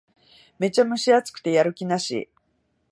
[0.57, 2.27] めっちゃ蒸し暑くてやる気なし